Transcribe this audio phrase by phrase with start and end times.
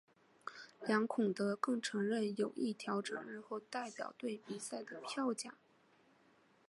[0.87, 5.53] 梁孔德更承认有意调整日后代表队比赛的票价。